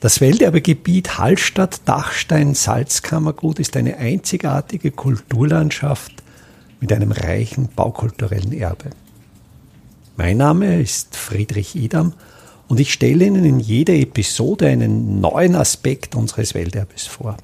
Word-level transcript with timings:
Das 0.00 0.20
Welterbegebiet 0.20 1.18
Hallstatt-Dachstein-Salzkammergut 1.18 3.58
ist 3.58 3.76
eine 3.76 3.96
einzigartige 3.96 4.92
Kulturlandschaft 4.92 6.22
mit 6.80 6.92
einem 6.92 7.10
reichen 7.10 7.68
baukulturellen 7.74 8.52
Erbe. 8.52 8.90
Mein 10.16 10.36
Name 10.36 10.80
ist 10.80 11.16
Friedrich 11.16 11.74
Idam 11.74 12.12
und 12.68 12.78
ich 12.78 12.92
stelle 12.92 13.24
Ihnen 13.24 13.44
in 13.44 13.58
jeder 13.58 13.94
Episode 13.94 14.68
einen 14.68 15.20
neuen 15.20 15.56
Aspekt 15.56 16.14
unseres 16.14 16.54
Welterbes 16.54 17.08
vor. 17.08 17.36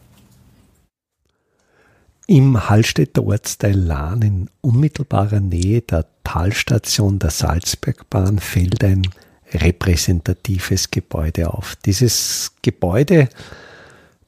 Im 2.29 2.71
Hallstätter 2.71 3.25
Ortsteil 3.25 3.81
Lahn 3.81 4.23
in 4.23 4.49
unmittelbarer 4.61 5.41
Nähe 5.41 5.83
der 5.83 6.07
Talstation 6.23 7.19
der 7.19 7.31
Salzbergbahn 7.31 8.39
fällt 8.39 8.85
ein 8.85 9.09
repräsentatives 9.55 10.91
Gebäude 10.91 11.53
auf. 11.53 11.77
Dieses 11.85 12.53
Gebäude 12.63 13.29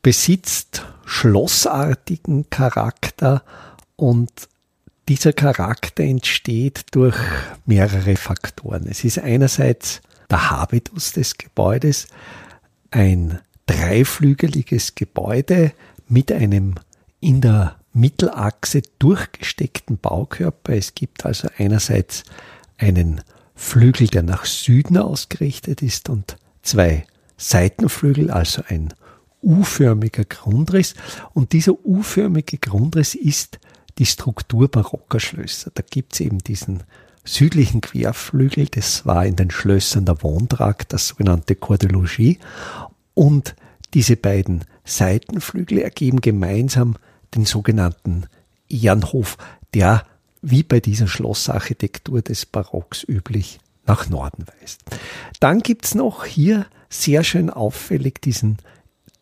besitzt 0.03 0.85
schlossartigen 1.05 2.49
Charakter 2.51 3.43
und 3.97 4.31
dieser 5.09 5.33
Charakter 5.33 6.03
entsteht 6.03 6.87
durch 6.91 7.17
mehrere 7.65 8.17
Faktoren. 8.17 8.87
Es 8.89 9.05
ist 9.05 9.19
einerseits 9.19 10.01
der 10.31 10.51
Habitus 10.51 11.13
des 11.13 11.39
Gebäudes, 11.39 12.09
ein 12.91 13.41
dreiflügeliges 13.67 14.95
Gebäude 14.95 15.73
mit 16.09 16.33
einem 16.33 16.75
in 17.21 17.41
der 17.41 17.77
Mittelachse 17.93 18.83
durchgesteckten 18.99 19.99
Baukörper. 19.99 20.75
Es 20.75 20.95
gibt 20.95 21.25
also 21.25 21.49
einerseits 21.57 22.25
einen 22.79 23.23
Flügel, 23.57 24.07
der 24.07 24.23
nach 24.23 24.45
Süden 24.45 24.99
ausgerichtet 24.99 25.83
ist 25.83 26.09
und 26.09 26.37
zwei 26.63 27.07
Seitenflügel, 27.37 28.31
also 28.31 28.63
ein 28.69 28.93
U-förmiger 29.43 30.25
Grundriss. 30.25 30.95
Und 31.33 31.53
dieser 31.53 31.73
U-förmige 31.85 32.59
Grundriss 32.59 33.15
ist 33.15 33.59
die 33.99 34.07
Struktur 34.07 34.69
barocker 34.69 35.21
Schlösser. 35.21 35.71
Da 35.75 35.83
gibt 35.89 36.13
es 36.13 36.21
eben 36.21 36.39
diesen 36.39 36.83
südlichen 37.25 37.81
Querflügel, 37.81 38.67
das 38.67 39.05
war 39.07 39.27
in 39.27 39.37
den 39.37 39.51
Schlössern 39.51 40.05
der 40.05 40.23
Wohntrakt, 40.23 40.93
das 40.93 41.09
sogenannte 41.09 41.57
Corps 41.57 41.79
de 41.79 41.91
Logis. 41.91 42.37
Und 43.15 43.57
diese 43.95 44.17
beiden 44.17 44.65
Seitenflügel 44.85 45.79
ergeben 45.79 46.21
gemeinsam 46.21 46.97
den 47.35 47.45
sogenannten 47.45 48.27
Ehrenhof, 48.69 49.39
der 49.75 50.05
wie 50.49 50.63
bei 50.63 50.79
dieser 50.79 51.09
Schlossarchitektur 51.09 52.23
des 52.23 52.47
Barocks 52.47 53.03
üblich, 53.03 53.59
nach 53.85 54.09
Norden 54.09 54.45
weist. 54.61 54.81
Dann 55.41 55.61
gibt's 55.61 55.95
noch 55.95 56.25
hier 56.25 56.67
sehr 56.89 57.25
schön 57.25 57.51
auffällig 57.51 58.21
diesen 58.21 58.59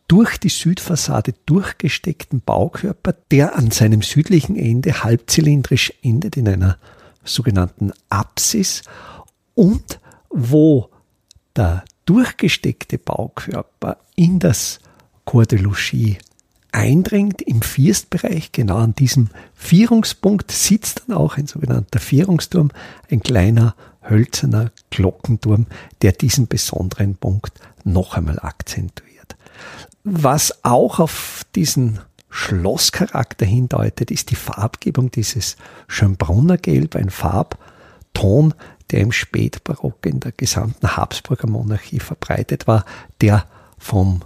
durch 0.06 0.36
die 0.36 0.50
Südfassade 0.50 1.34
durchgesteckten 1.47 2.42
Baukörper, 2.42 3.14
der 3.30 3.56
an 3.56 3.70
seinem 3.70 4.02
südlichen 4.02 4.55
Ende 4.55 5.02
halbzylindrisch 5.02 5.95
endet 6.02 6.36
in 6.36 6.47
einer 6.47 6.78
sogenannten 7.25 7.92
Apsis 8.11 8.83
und 9.55 10.00
wo 10.28 10.91
der 11.56 11.84
durchgesteckte 12.05 12.98
Baukörper 12.98 13.97
in 14.14 14.41
das 14.41 14.78
Corps 15.25 15.47
de 15.47 15.58
Logis 15.58 16.19
eindringt 16.75 17.41
im 17.41 17.62
Firstbereich, 17.62 18.50
genau 18.50 18.78
an 18.78 18.94
diesem 18.94 19.28
Vierungspunkt 19.55 20.50
sitzt 20.50 21.05
dann 21.06 21.17
auch 21.17 21.36
ein 21.36 21.47
sogenannter 21.47 22.00
Vierungsturm, 22.00 22.70
ein 23.11 23.20
kleiner 23.20 23.77
hölzerner 24.03 24.72
Glockenturm, 24.91 25.67
der 26.02 26.12
diesen 26.12 26.48
besonderen 26.48 27.14
Punkt 27.14 27.61
noch 27.84 28.17
einmal 28.17 28.41
akzentuiert. 28.41 29.36
Was 30.02 30.64
auch 30.64 30.98
auf 30.98 31.47
diesen 31.55 32.00
Schlosscharakter 32.28 33.46
hindeutet, 33.46 34.11
ist 34.11 34.30
die 34.30 34.36
Farbgebung 34.36 35.13
dieses 35.13 35.57
Schönbrunner 35.86 36.58
Gelb, 36.58 36.96
ein 36.96 37.11
Farbton, 37.11 38.52
der 38.90 39.01
im 39.01 39.13
Spätbarock 39.13 40.05
in 40.07 40.18
der 40.18 40.33
gesamten 40.33 40.96
Habsburger 40.96 41.48
Monarchie 41.48 42.01
verbreitet 42.01 42.67
war, 42.67 42.84
der 43.20 43.46
vom 43.79 44.23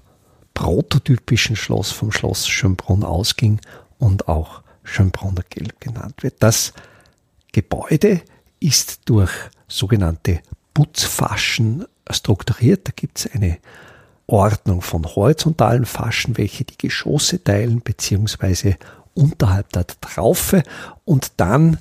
prototypischen 0.58 1.54
Schloss 1.54 1.92
vom 1.92 2.10
Schloss 2.10 2.48
Schönbrunn 2.48 3.04
ausging 3.04 3.60
und 3.98 4.26
auch 4.26 4.62
Schönbrunner 4.82 5.44
Gelb 5.48 5.80
genannt 5.80 6.24
wird. 6.24 6.34
Das 6.40 6.72
Gebäude 7.52 8.22
ist 8.58 9.02
durch 9.04 9.30
sogenannte 9.68 10.40
Putzfaschen 10.74 11.84
strukturiert. 12.10 12.88
Da 12.88 12.92
gibt 12.96 13.20
es 13.20 13.32
eine 13.32 13.58
Ordnung 14.26 14.82
von 14.82 15.06
horizontalen 15.06 15.86
Faschen, 15.86 16.36
welche 16.36 16.64
die 16.64 16.76
Geschosse 16.76 17.42
teilen, 17.42 17.80
beziehungsweise 17.80 18.78
unterhalb 19.14 19.72
der 19.72 19.86
Traufe 19.86 20.64
und 21.04 21.34
dann 21.36 21.78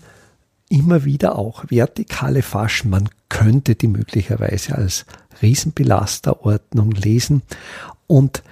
immer 0.70 1.04
wieder 1.04 1.40
auch 1.40 1.64
vertikale 1.70 2.44
Faschen. 2.44 2.92
Man 2.92 3.10
könnte 3.28 3.74
die 3.74 3.88
möglicherweise 3.88 4.76
als 4.76 5.08
Riesenbelasterordnung 5.42 6.92
lesen. 6.92 7.42
Und 8.06 8.44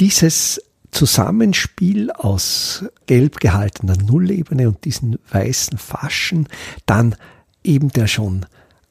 dieses 0.00 0.60
Zusammenspiel 0.90 2.10
aus 2.10 2.84
gelb 3.06 3.38
gehaltener 3.38 3.96
Nullebene 3.96 4.66
und 4.68 4.84
diesen 4.84 5.18
weißen 5.30 5.78
Faschen, 5.78 6.48
dann 6.86 7.14
eben 7.62 7.90
der 7.90 8.06
schon 8.06 8.46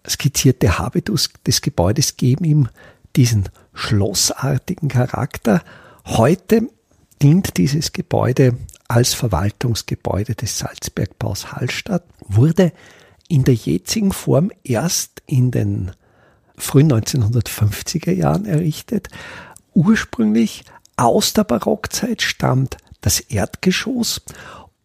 skizzierte 0.08 0.78
Habitus 0.78 1.30
des 1.46 1.62
Gebäudes 1.62 2.16
geben 2.16 2.46
ihm 2.46 2.70
diesen 3.16 3.50
schlossartigen 3.74 4.88
Charakter. 4.88 5.64
Heute 6.06 6.70
dient 7.22 7.58
dieses 7.58 7.92
Gebäude 7.92 8.58
als 8.88 9.14
Verwaltungsgebäude 9.14 10.36
des 10.36 10.60
Salzbergbaus 10.60 11.52
Hallstatt, 11.52 12.06
wurde 12.22 12.72
in 13.28 13.44
der 13.44 13.56
jetzigen 13.56 14.14
Form 14.14 14.52
erst 14.64 15.22
in 15.26 15.52
den 15.52 15.92
frühen 16.56 16.92
1950er 16.92 18.12
Jahren 18.12 18.46
errichtet, 18.46 19.10
ursprünglich 19.74 20.64
aus 21.00 21.34
der 21.34 21.46
Barockzeit 21.46 22.22
stammt 22.22 22.78
das 23.02 23.20
Erdgeschoss. 23.22 24.22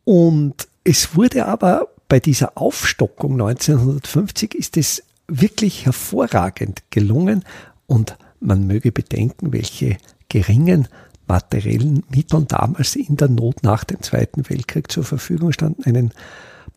Und 0.05 0.69
es 0.85 1.17
wurde 1.17 1.47
aber 1.47 1.89
bei 2.09 2.21
dieser 2.21 2.57
Aufstockung 2.57 3.33
1950 3.33 4.55
ist 4.55 4.77
es 4.77 5.03
wirklich 5.27 5.87
hervorragend 5.87 6.83
gelungen. 6.91 7.45
Und 7.87 8.17
man 8.41 8.67
möge 8.67 8.93
bedenken, 8.93 9.53
welche 9.53 9.97
geringen 10.29 10.89
materiellen 11.27 12.05
Mittel 12.11 12.45
damals 12.45 12.97
in 12.97 13.17
der 13.17 13.29
Not 13.29 13.63
nach 13.63 13.85
dem 13.85 14.03
Zweiten 14.03 14.49
Weltkrieg 14.49 14.93
zur 14.93 15.05
Verfügung 15.05 15.53
standen, 15.53 15.85
einen 15.85 16.13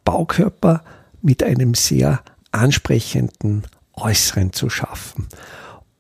Baukörper 0.03 0.83
mit 1.21 1.43
einem 1.43 1.73
sehr 1.73 2.21
ansprechenden 2.51 3.63
Äußeren 3.93 4.53
zu 4.53 4.69
schaffen. 4.69 5.27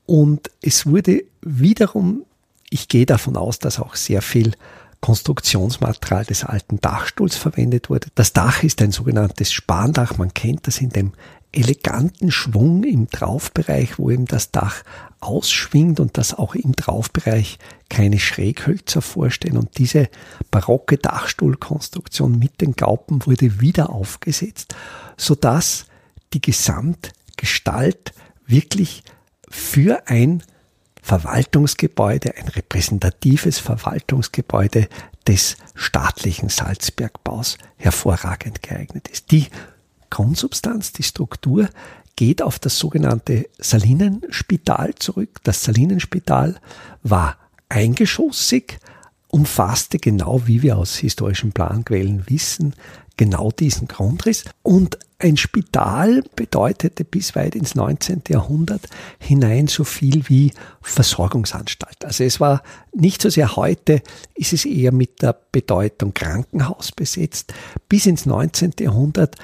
Und 0.05 0.49
es 0.61 0.85
wurde 0.85 1.25
wiederum 1.41 2.23
ich 2.69 2.87
gehe 2.87 3.05
davon 3.05 3.37
aus, 3.37 3.59
dass 3.59 3.79
auch 3.79 3.95
sehr 3.95 4.21
viel 4.21 4.53
Konstruktionsmaterial 4.99 6.25
des 6.25 6.43
alten 6.43 6.81
Dachstuhls 6.81 7.35
verwendet 7.35 7.89
wurde. 7.89 8.07
Das 8.15 8.33
Dach 8.33 8.63
ist 8.63 8.81
ein 8.81 8.91
sogenanntes 8.91 9.51
Spandach. 9.51 10.17
Man 10.17 10.33
kennt 10.33 10.67
das 10.67 10.81
in 10.81 10.89
dem 10.89 11.13
eleganten 11.51 12.31
Schwung 12.31 12.83
im 12.83 13.09
Traufbereich, 13.09 13.97
wo 13.97 14.09
eben 14.11 14.25
das 14.25 14.51
Dach 14.51 14.83
ausschwingt 15.19 15.99
und 15.99 16.17
dass 16.17 16.33
auch 16.33 16.55
im 16.55 16.75
Traufbereich 16.75 17.57
keine 17.89 18.19
Schräghölzer 18.19 19.01
vorstehen. 19.01 19.57
Und 19.57 19.77
diese 19.77 20.09
barocke 20.51 20.97
Dachstuhlkonstruktion 20.97 22.37
mit 22.37 22.61
den 22.61 22.73
Gaupen 22.73 23.25
wurde 23.25 23.61
wieder 23.61 23.91
aufgesetzt, 23.91 24.75
sodass 25.15 25.85
die 26.33 26.41
Gesamtgestalt 26.41 28.13
wirklich 28.45 29.03
für 29.49 30.07
ein 30.07 30.43
Verwaltungsgebäude, 31.07 32.35
ein 32.35 32.49
repräsentatives 32.49 33.59
Verwaltungsgebäude 33.59 34.89
des 35.25 35.55
staatlichen 35.73 36.49
Salzbergbaus 36.49 37.57
hervorragend 37.77 38.61
geeignet 38.61 39.07
ist. 39.07 39.31
Die 39.31 39.47
Grundsubstanz, 40.09 40.91
die 40.91 41.03
Struktur 41.03 41.69
geht 42.17 42.41
auf 42.41 42.59
das 42.59 42.77
sogenannte 42.77 43.47
Salinenspital 43.57 44.95
zurück. 44.95 45.39
Das 45.45 45.63
Salinenspital 45.63 46.59
war 47.03 47.37
eingeschossig, 47.69 48.77
umfasste 49.37 49.99
genau 49.99 50.41
wie 50.45 50.63
wir 50.63 50.77
aus 50.77 50.97
historischen 50.97 51.51
Planquellen 51.51 52.23
wissen, 52.27 52.73
genau 53.17 53.51
diesen 53.51 53.87
Grundriss. 53.87 54.45
Und 54.63 54.97
ein 55.19 55.37
Spital 55.37 56.23
bedeutete 56.35 57.03
bis 57.03 57.35
weit 57.35 57.55
ins 57.55 57.75
19. 57.75 58.23
Jahrhundert 58.29 58.87
hinein 59.19 59.67
so 59.67 59.83
viel 59.83 60.27
wie 60.27 60.53
Versorgungsanstalt. 60.81 62.03
Also 62.03 62.23
es 62.23 62.39
war 62.39 62.63
nicht 62.93 63.21
so 63.21 63.29
sehr 63.29 63.55
heute, 63.55 64.01
ist 64.33 64.53
es 64.53 64.65
eher 64.65 64.91
mit 64.91 65.21
der 65.21 65.37
Bedeutung 65.51 66.13
Krankenhaus 66.13 66.91
besetzt. 66.91 67.53
Bis 67.89 68.07
ins 68.07 68.25
19. 68.25 68.73
Jahrhundert 68.79 69.35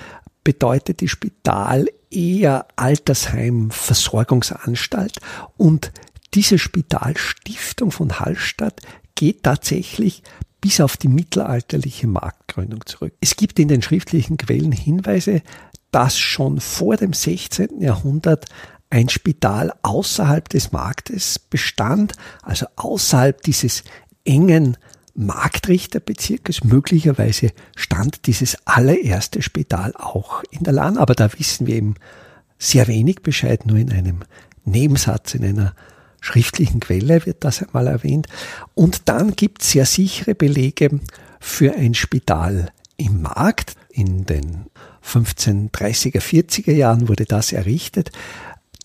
bedeutet 0.44 1.02
die 1.02 1.08
Spital 1.08 1.88
eher 2.10 2.68
Altersheim, 2.76 3.70
Versorgungsanstalt 3.72 5.20
und 5.58 5.92
diese 6.34 6.58
Spitalstiftung 6.58 7.92
von 7.92 8.20
Hallstatt 8.20 8.82
geht 9.16 9.44
tatsächlich 9.44 10.24
bis 10.62 10.80
auf 10.80 10.98
die 10.98 11.10
mittelalterliche 11.10 12.08
Marktgründung 12.08 12.86
zurück. 12.86 13.14
Es 13.20 13.36
gibt 13.36 13.60
in 13.60 13.68
den 13.68 13.82
schriftlichen 13.82 14.38
Quellen 14.38 14.72
Hinweise, 14.72 15.42
dass 15.92 16.18
schon 16.18 16.60
vor 16.60 16.96
dem 16.96 17.14
16. 17.14 17.82
Jahrhundert 17.82 18.46
ein 18.90 19.10
Spital 19.10 19.74
außerhalb 19.82 20.48
des 20.50 20.72
Marktes 20.72 21.38
bestand, 21.38 22.14
also 22.42 22.66
außerhalb 22.76 23.42
dieses 23.42 23.84
engen 24.24 24.78
Marktrichterbezirkes. 25.16 26.64
Möglicherweise 26.64 27.52
stand 27.76 28.26
dieses 28.28 28.58
allererste 28.66 29.42
Spital 29.42 29.94
auch 29.96 30.44
in 30.50 30.64
der 30.64 30.74
Lahn, 30.74 30.98
aber 30.98 31.14
da 31.14 31.32
wissen 31.38 31.68
wir 31.68 31.76
eben 31.76 31.96
sehr 32.58 32.88
wenig 32.88 33.22
Bescheid, 33.22 33.66
nur 33.66 33.78
in 33.78 33.92
einem 33.92 34.20
Nebensatz, 34.64 35.36
in 35.36 35.44
einer 35.44 35.76
schriftlichen 36.24 36.80
Quelle 36.80 37.26
wird 37.26 37.44
das 37.44 37.62
einmal 37.62 37.88
erwähnt. 37.88 38.28
Und 38.74 39.10
dann 39.10 39.36
gibt 39.36 39.62
es 39.62 39.72
sehr 39.72 39.86
sichere 39.86 40.36
Belege 40.36 41.00
für 41.40 41.76
ein 41.76 41.94
Spital 41.94 42.72
im 42.98 43.22
Markt. 43.22 43.76
In 43.90 44.26
den 44.26 44.66
1530er, 45.06 46.20
40er 46.20 46.72
Jahren 46.72 47.08
wurde 47.10 47.26
das 47.26 47.52
errichtet. 47.52 48.12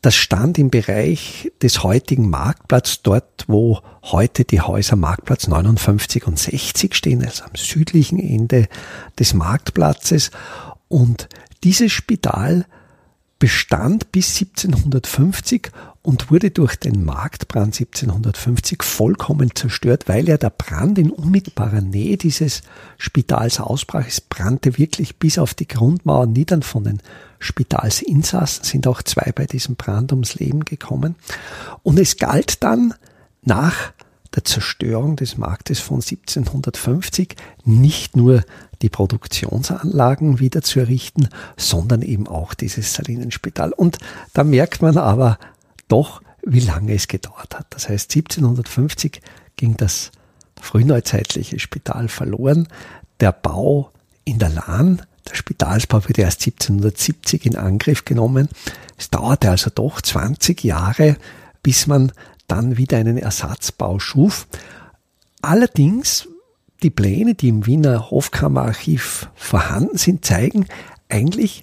Das 0.02 0.14
stand 0.14 0.58
im 0.58 0.70
Bereich 0.70 1.50
des 1.62 1.82
heutigen 1.82 2.29
Marktplatz, 2.29 3.02
dort 3.02 3.44
wo 3.46 3.81
heute 4.02 4.44
die 4.44 4.61
Häuser 4.61 4.96
Marktplatz 4.96 5.49
59 5.49 6.26
und 6.26 6.38
60 6.38 6.94
stehen, 6.94 7.25
also 7.25 7.44
am 7.44 7.55
südlichen 7.56 8.19
Ende 8.19 8.69
des 9.19 9.35
Marktplatzes. 9.35 10.31
Und 10.88 11.29
dieses 11.64 11.90
Spital 11.90 12.67
bestand 13.38 14.12
bis 14.12 14.40
1750 14.40 15.70
und 16.03 16.31
wurde 16.31 16.50
durch 16.50 16.77
den 16.77 17.05
Marktbrand 17.05 17.75
1750 17.75 18.83
vollkommen 18.83 19.55
zerstört, 19.55 20.05
weil 20.06 20.29
ja 20.29 20.37
der 20.37 20.50
Brand 20.50 20.99
in 20.99 21.11
unmittelbarer 21.11 21.81
Nähe 21.81 22.17
dieses 22.17 22.62
Spitals 22.97 23.61
ausbrach. 23.61 24.06
Es 24.06 24.21
brannte 24.21 24.79
wirklich 24.79 25.17
bis 25.17 25.39
auf 25.39 25.55
die 25.55 25.69
Grundmauer 25.69 26.27
nieder. 26.27 26.62
Von 26.62 26.85
den 26.85 27.03
Spitalsinsassen 27.41 28.65
sind 28.65 28.87
auch 28.87 29.03
zwei 29.03 29.33
bei 29.33 29.47
diesem 29.47 29.77
Brand 29.77 30.12
ums 30.12 30.37
Leben 30.37 30.65
gekommen. 30.65 31.17
Und 31.83 31.99
es 31.99 32.17
galt 32.17 32.62
dann 32.62 32.95
nach 33.43 33.93
der 34.35 34.45
Zerstörung 34.45 35.17
des 35.17 35.37
Marktes 35.37 35.81
von 35.81 35.97
1750 35.97 37.35
nicht 37.65 38.17
nur 38.17 38.45
die 38.83 38.89
Produktionsanlagen 38.89 40.39
wieder 40.39 40.62
zu 40.62 40.81
errichten, 40.81 41.29
sondern 41.56 42.03
eben 42.03 42.29
auch 42.29 42.55
dieses 42.55 42.95
Salinenspital. 42.95 43.73
Und 43.73 43.99
da 44.35 44.45
merkt 44.45 44.83
man 44.83 44.97
aber 44.97 45.39
doch, 45.88 46.23
wie 46.43 46.61
lange 46.61 46.94
es 46.94 47.08
gedauert 47.08 47.55
hat. 47.56 47.67
Das 47.70 47.88
heißt, 47.88 48.14
1750 48.14 49.20
ging 49.56 49.76
das 49.76 50.11
frühneuzeitliche 50.61 51.58
Spital 51.58 52.08
verloren. 52.08 52.69
Der 53.20 53.32
Bau 53.32 53.90
in 54.25 54.38
der 54.38 54.50
Lahn, 54.50 55.02
der 55.29 55.35
Spitalsbau 55.35 56.05
wurde 56.05 56.23
erst 56.23 56.40
1770 56.43 57.46
in 57.46 57.56
Angriff 57.56 58.05
genommen. 58.05 58.49
Es 58.96 59.11
dauerte 59.11 59.50
also 59.50 59.70
doch 59.75 60.00
20 60.00 60.64
Jahre, 60.64 61.17
bis 61.62 61.87
man 61.87 62.12
dann 62.46 62.76
wieder 62.76 62.99
einen 62.99 63.19
Ersatzbau 63.19 63.99
schuf. 63.99 64.46
Allerdings 65.43 66.29
die 66.82 66.90
Pläne, 66.90 67.35
die 67.35 67.49
im 67.49 67.67
Wiener 67.67 68.11
Hofkammerarchiv 68.11 69.29
vorhanden 69.35 69.99
sind, 69.99 70.25
zeigen 70.25 70.67
eigentlich, 71.08 71.62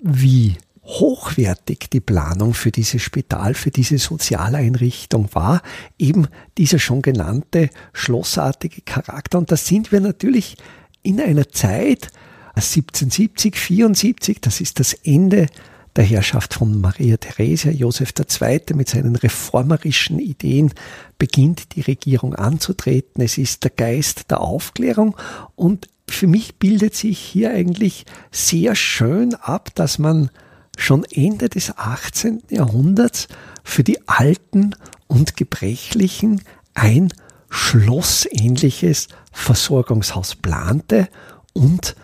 wie 0.00 0.56
hochwertig 0.88 1.90
die 1.92 2.00
Planung 2.00 2.54
für 2.54 2.70
dieses 2.70 3.02
Spital, 3.02 3.52
für 3.52 3.70
diese 3.70 3.98
Sozialeinrichtung 3.98 5.28
war, 5.34 5.62
eben 5.98 6.28
dieser 6.56 6.78
schon 6.78 7.02
genannte 7.02 7.68
schlossartige 7.92 8.80
Charakter. 8.80 9.38
Und 9.38 9.52
da 9.52 9.56
sind 9.56 9.92
wir 9.92 10.00
natürlich 10.00 10.56
in 11.02 11.20
einer 11.20 11.48
Zeit, 11.48 12.10
1770, 12.54 13.56
74, 13.56 14.40
das 14.40 14.60
ist 14.62 14.80
das 14.80 14.94
Ende 14.94 15.46
der 15.94 16.04
Herrschaft 16.04 16.54
von 16.54 16.80
Maria 16.80 17.18
Theresia, 17.18 17.70
Josef 17.70 18.14
II. 18.18 18.60
mit 18.74 18.88
seinen 18.88 19.14
reformerischen 19.14 20.18
Ideen 20.18 20.72
beginnt 21.18 21.74
die 21.74 21.82
Regierung 21.82 22.34
anzutreten. 22.34 23.22
Es 23.22 23.36
ist 23.36 23.64
der 23.64 23.72
Geist 23.72 24.30
der 24.30 24.40
Aufklärung 24.40 25.16
und 25.54 25.88
für 26.08 26.26
mich 26.26 26.56
bildet 26.56 26.94
sich 26.94 27.18
hier 27.18 27.50
eigentlich 27.50 28.06
sehr 28.30 28.74
schön 28.74 29.34
ab, 29.34 29.74
dass 29.74 29.98
man 29.98 30.30
schon 30.78 31.04
Ende 31.04 31.48
des 31.48 31.76
18. 31.76 32.44
Jahrhunderts 32.50 33.28
für 33.64 33.82
die 33.84 34.08
Alten 34.08 34.74
und 35.08 35.36
Gebrechlichen 35.36 36.42
ein 36.72 37.12
schlossähnliches 37.50 39.08
Versorgungshaus 39.32 40.36
plante 40.36 41.08
und 41.52 41.96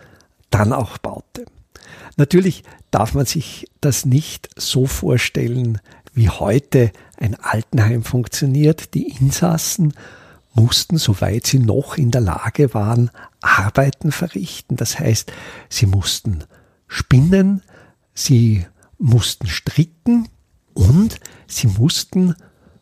dann 0.49 0.73
auch 0.73 0.97
baute. 0.97 1.45
Natürlich 2.17 2.63
darf 2.91 3.13
man 3.13 3.25
sich 3.25 3.67
das 3.81 4.05
nicht 4.05 4.49
so 4.57 4.85
vorstellen, 4.87 5.79
wie 6.13 6.29
heute 6.29 6.91
ein 7.17 7.35
Altenheim 7.35 8.03
funktioniert. 8.03 8.93
Die 8.93 9.09
Insassen 9.09 9.93
mussten, 10.53 10.97
soweit 10.97 11.47
sie 11.47 11.59
noch 11.59 11.97
in 11.97 12.11
der 12.11 12.21
Lage 12.21 12.73
waren, 12.73 13.09
Arbeiten 13.41 14.11
verrichten. 14.11 14.75
Das 14.75 14.99
heißt, 14.99 15.31
sie 15.69 15.85
mussten 15.85 16.43
spinnen, 16.87 17.61
sie 18.15 18.65
mussten 18.97 19.45
stricken 19.45 20.29
und 20.73 21.19
sie 21.47 21.67
mussten 21.67 22.33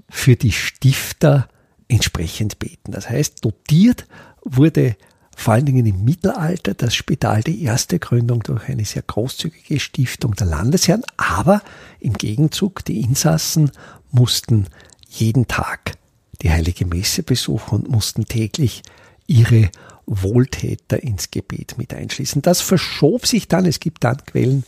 für 0.09 0.35
die 0.35 0.51
Stifter 0.53 1.49
entsprechend 1.87 2.59
beten. 2.59 2.91
Das 2.91 3.09
heißt, 3.09 3.43
dotiert 3.43 4.07
wurde 4.43 4.95
vor 5.35 5.55
allen 5.55 5.65
Dingen 5.65 5.85
im 5.85 6.03
Mittelalter 6.05 6.75
das 6.75 6.93
Spital 6.95 7.41
die 7.41 7.63
erste 7.63 7.99
Gründung 7.99 8.43
durch 8.43 8.69
eine 8.69 8.85
sehr 8.85 9.01
großzügige 9.01 9.79
Stiftung 9.79 10.35
der 10.35 10.47
Landesherren, 10.47 11.03
aber 11.17 11.61
im 11.99 12.13
Gegenzug 12.13 12.85
die 12.85 13.01
Insassen 13.01 13.71
mussten 14.11 14.67
jeden 15.09 15.47
Tag 15.47 15.93
die 16.41 16.51
heilige 16.51 16.85
Messe 16.85 17.23
besuchen 17.23 17.79
und 17.79 17.89
mussten 17.89 18.25
täglich 18.25 18.83
ihre 19.27 19.69
Wohltäter 20.05 21.01
ins 21.01 21.31
Gebet 21.31 21.77
mit 21.77 21.93
einschließen. 21.93 22.41
Das 22.41 22.61
verschob 22.61 23.25
sich 23.25 23.47
dann, 23.47 23.65
es 23.65 23.79
gibt 23.79 24.03
dann 24.03 24.17
Quellen 24.25 24.63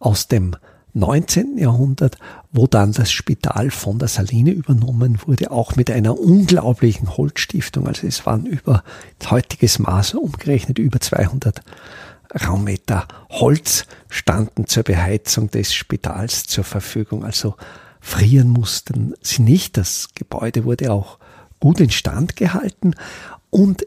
aus 0.00 0.26
dem 0.26 0.56
19. 0.92 1.56
Jahrhundert, 1.58 2.18
wo 2.50 2.66
dann 2.66 2.92
das 2.92 3.12
Spital 3.12 3.70
von 3.70 4.00
der 4.00 4.08
Saline 4.08 4.50
übernommen 4.50 5.20
wurde, 5.24 5.52
auch 5.52 5.76
mit 5.76 5.90
einer 5.90 6.18
unglaublichen 6.18 7.16
Holzstiftung. 7.16 7.86
Also 7.86 8.08
es 8.08 8.26
waren 8.26 8.44
über 8.46 8.82
heutiges 9.30 9.78
Maß 9.78 10.14
umgerechnet 10.14 10.80
über 10.80 11.00
200 11.00 11.62
Raummeter 12.44 13.06
Holz 13.28 13.86
standen 14.08 14.66
zur 14.66 14.82
Beheizung 14.82 15.50
des 15.50 15.72
Spitals 15.72 16.44
zur 16.44 16.64
Verfügung. 16.64 17.24
Also 17.24 17.54
frieren 18.00 18.48
mussten 18.48 19.14
sie 19.20 19.42
nicht. 19.42 19.76
Das 19.76 20.08
Gebäude 20.14 20.64
wurde 20.64 20.92
auch 20.92 21.18
gut 21.60 21.80
instand 21.80 22.36
gehalten 22.36 22.94
und 23.50 23.84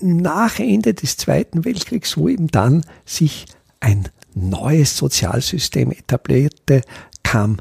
nach 0.00 0.58
Ende 0.58 0.94
des 0.94 1.16
Zweiten 1.16 1.64
Weltkriegs, 1.64 2.16
wo 2.16 2.28
eben 2.28 2.48
dann 2.48 2.84
sich 3.06 3.46
ein 3.80 4.08
neues 4.36 4.96
Sozialsystem 4.96 5.90
etablierte, 5.90 6.82
kam 7.22 7.56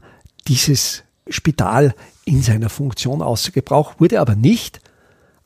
dieses 0.48 1.04
Spital 1.28 1.96
in 2.26 2.42
seiner 2.42 2.70
Funktion 2.70 3.22
außer 3.22 3.52
Gebrauch, 3.52 3.96
wurde 4.00 4.20
aber 4.20 4.36
nicht 4.36 4.80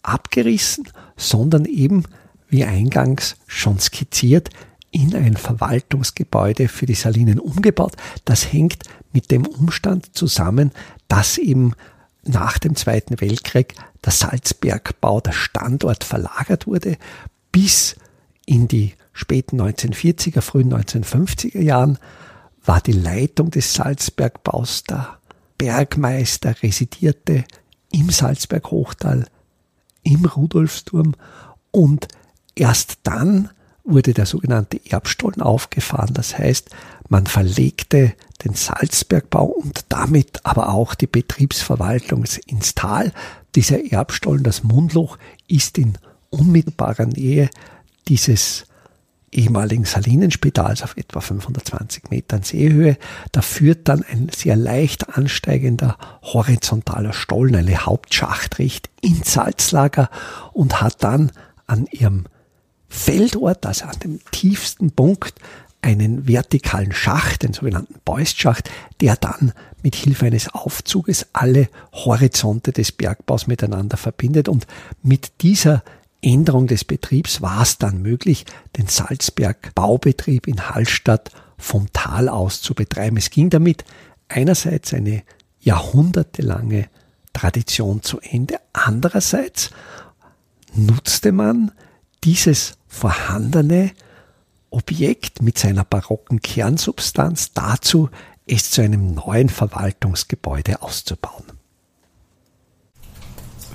abgerissen, 0.01 0.89
sondern 1.15 1.65
eben, 1.65 2.03
wie 2.49 2.65
eingangs 2.65 3.35
schon 3.47 3.79
skizziert, 3.79 4.49
in 4.91 5.15
ein 5.15 5.37
Verwaltungsgebäude 5.37 6.67
für 6.67 6.87
die 6.87 6.95
Salinen 6.95 7.39
umgebaut. 7.39 7.95
Das 8.25 8.51
hängt 8.51 8.83
mit 9.13 9.29
dem 9.29 9.45
Umstand 9.45 10.15
zusammen, 10.15 10.71
dass 11.07 11.37
eben 11.37 11.73
nach 12.23 12.57
dem 12.57 12.75
Zweiten 12.75 13.21
Weltkrieg 13.21 13.75
der 14.03 14.11
Salzbergbau, 14.11 15.21
der 15.21 15.31
Standort 15.31 16.03
verlagert 16.03 16.65
wurde, 16.65 16.97
bis 17.51 17.95
in 18.45 18.67
die 18.67 18.93
späten 19.19 19.61
1940er, 19.61 20.41
frühen 20.41 20.73
1950er 20.73 21.61
Jahren 21.61 21.99
war 22.63 22.79
die 22.79 22.93
Leitung 22.93 23.51
des 23.51 23.73
Salzbergbaus 23.73 24.83
der 24.83 25.17
Bergmeister 25.57 26.55
residierte 26.63 27.43
im 27.91 28.09
Salzberg-Hochtal, 28.09 29.25
im 30.03 30.23
Rudolfsturm 30.23 31.15
und 31.71 32.07
erst 32.55 32.99
dann 33.03 33.49
wurde 33.83 34.13
der 34.13 34.25
sogenannte 34.25 34.79
Erbstollen 34.89 35.41
aufgefahren. 35.41 36.13
Das 36.13 36.37
heißt, 36.37 36.69
man 37.09 37.25
verlegte 37.25 38.13
den 38.45 38.53
Salzbergbau 38.53 39.45
und 39.45 39.85
damit 39.89 40.45
aber 40.45 40.69
auch 40.69 40.95
die 40.95 41.07
Betriebsverwaltung 41.07 42.23
ins 42.45 42.75
Tal. 42.75 43.11
Dieser 43.55 43.91
Erbstollen, 43.91 44.43
das 44.43 44.63
Mundloch, 44.63 45.17
ist 45.47 45.77
in 45.77 45.97
unmittelbarer 46.29 47.07
Nähe 47.07 47.49
dieses 48.07 48.65
ehemaligen 49.31 49.85
Salinenspitals 49.85 50.83
auf 50.83 50.97
etwa 50.97 51.21
520 51.21 52.09
Metern 52.09 52.43
Seehöhe. 52.43 52.97
Da 53.31 53.41
führt 53.41 53.87
dann 53.87 54.03
ein 54.03 54.29
sehr 54.35 54.55
leicht 54.55 55.17
ansteigender 55.17 55.97
horizontaler 56.21 57.13
Stollen, 57.13 57.55
eine 57.55 57.85
Hauptschachtricht 57.85 58.89
ins 59.01 59.33
Salzlager 59.33 60.09
und 60.53 60.81
hat 60.81 61.03
dann 61.03 61.31
an 61.67 61.85
ihrem 61.91 62.25
Feldort, 62.87 63.65
also 63.65 63.85
an 63.85 63.99
dem 64.03 64.19
tiefsten 64.31 64.91
Punkt, 64.91 65.35
einen 65.81 66.27
vertikalen 66.27 66.91
Schacht, 66.91 67.43
den 67.43 67.53
sogenannten 67.53 67.95
Beustschacht, 68.03 68.69
der 68.99 69.15
dann 69.15 69.53
mit 69.81 69.95
Hilfe 69.95 70.25
eines 70.25 70.53
Aufzuges 70.53 71.27
alle 71.31 71.69
Horizonte 71.93 72.73
des 72.73 72.91
Bergbaus 72.91 73.47
miteinander 73.47 73.95
verbindet. 73.95 74.49
Und 74.49 74.67
mit 75.03 75.41
dieser 75.41 75.83
Änderung 76.21 76.67
des 76.67 76.83
Betriebs 76.83 77.41
war 77.41 77.61
es 77.61 77.77
dann 77.77 78.01
möglich, 78.01 78.45
den 78.77 78.87
Salzberg-Baubetrieb 78.87 80.47
in 80.47 80.69
Hallstatt 80.69 81.31
vom 81.57 81.91
Tal 81.93 82.29
aus 82.29 82.61
zu 82.61 82.73
betreiben. 82.73 83.17
Es 83.17 83.29
ging 83.29 83.49
damit 83.49 83.85
einerseits 84.27 84.93
eine 84.93 85.23
jahrhundertelange 85.59 86.89
Tradition 87.33 88.01
zu 88.01 88.19
Ende, 88.19 88.59
andererseits 88.73 89.71
nutzte 90.73 91.31
man 91.31 91.71
dieses 92.23 92.77
vorhandene 92.87 93.91
Objekt 94.71 95.41
mit 95.41 95.57
seiner 95.57 95.83
barocken 95.83 96.41
Kernsubstanz 96.41 97.53
dazu, 97.53 98.09
es 98.45 98.71
zu 98.71 98.81
einem 98.81 99.13
neuen 99.13 99.49
Verwaltungsgebäude 99.49 100.81
auszubauen. 100.81 101.58